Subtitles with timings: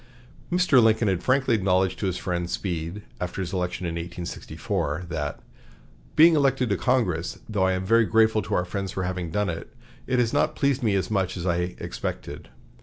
[0.51, 0.81] Mr.
[0.83, 5.39] Lincoln had frankly acknowledged to his friend Speed, after his election in 1846, that
[6.15, 9.47] "being elected to Congress, though I am very grateful to our friends for having done
[9.47, 9.71] it,
[10.09, 12.49] has not pleased me as much as I expected."